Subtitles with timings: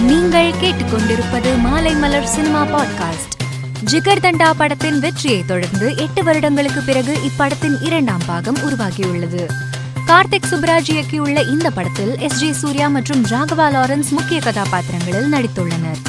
[0.00, 3.44] நீங்கள் கேட்டுக்கொண்டிருப்பது மாலை மலர் சினிமா பாட்காஸ்ட்.
[3.84, 9.46] ஜிகர் தண்டா படத்தின் வெற்றியை தொடர்ந்து எட்டு வருடங்களுக்கு பிறகு இப்படத்தின் இரண்டாம் பாகம் உருவாகியுள்ளது.
[10.06, 16.02] கார்த்திக் சுப்ராஜ் இயக்கியுள்ள இந்த படத்தில் எஸ் ஜே சூர்யா மற்றும் ராகவா லாரன்ஸ் முக்கிய கதாபாத்திரங்களில் நடித்துள்ளனர்.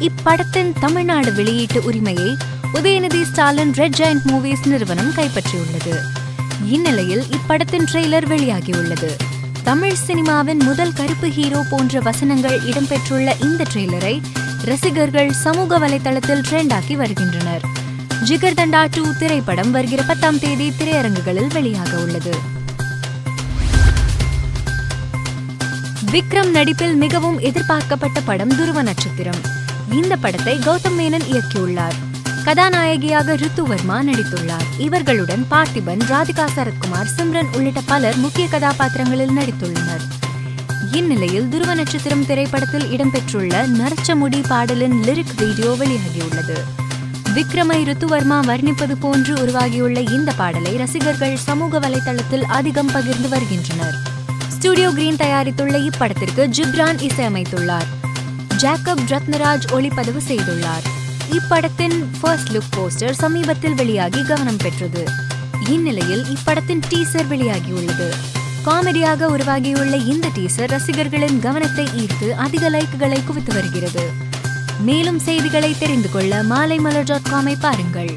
[0.00, 2.36] இப்படத்தின் தமிழ்நாடு வெளியீட்டு உரிமையை
[2.74, 5.98] Udhayanidhi Stalin red giant movies நிறுவனம் கைப்பற்றியுள்ளது.
[6.64, 9.29] இந்நிலையில் இப்படத்தின் ட்ரெய்லர் வெளியாகியுள்ளது.
[9.64, 14.22] தமிழ் சினிமாவின் முதல் கருப்பு ஹீரோ போன்ற வசனங்கள் இடம்பெற்றுள்ள இந்த ட்ரெய்லரை
[14.64, 17.60] ரசிகர்கள் சமூக வலைதளத்தில் ட்ரெண்டாக்கி வருகின்றனர்.
[18.28, 22.34] ஜிகர் தண்டா டூ திரைப்படம் வருகிற பத்தாம் தேதி திரையரங்குகளில் வெளியாக உள்ளது.
[26.12, 29.40] விக்ரம் நடிப்பில் மிகவும் எதிர்பார்க்கப்பட்ட படம் துருவ நட்சத்திரம்.
[29.90, 31.98] இந்த படத்தை கௌதம் மேனன் இயக்கியுள்ளார்.
[32.44, 34.66] கதாநாயகியாக ரித்துவர்மா நடித்துள்ளார்.
[34.78, 40.04] இவர்களுடன் பார்த்திபன் ராதிகா சரத்குமார் சிம்ரன் உள்ளிட்ட பலர் முக்கிய கதாபாத்திரங்களில் நடித்துள்ளனர்.
[40.92, 46.56] இந்நிலையில் துருவ நட்சத்திரம் திரைப்படத்தில் இடம்பெற்றுள்ள நரச்சமுடி பாடலின் லிரிக் வீடியோ வெளியாகியுள்ளது.
[47.34, 53.94] விக்ரமை ரித்துவர்மா வர்ணிப்பது போன்று உருவாகியுள்ள இந்த பாடலை ரசிகர்கள் சமூக வலைதளத்தில் அதிகம் பகிர்ந்து வருகின்றனர்.
[54.48, 57.88] ஸ்டுடியோ கிரீன் தயாரித்துள்ள இப்படத்திற்கு ஜிப்ரான் இசையமைத்துள்ளார்.
[58.56, 60.98] ஜாக்கப் ரத்னராஜ் ஒளிப்பதிவு செய்துள்ளார்.
[61.30, 65.04] இப்படத்தின் ஃபர்ஸ்ட் லுக் போஸ்டர் சமீபத்தில் வெளியாகி கவனம் பெற்றது.
[65.68, 68.08] இந்நிலையில் இப்படத்தின் டீசர் வெளியாகியுள்ளது.
[68.64, 74.10] காமெடியாக உருவாகியுள்ள இந்த டீசர் ரசிகர்களின் கவனத்தை ஈர்த்து அதிக லைக்குகளை குவித்து வருகிறது.
[74.80, 78.16] மேலும் செய்திகளை தெரிந்து கொள்ள மாலைமலர் டாட் காமை பாருங்கள்.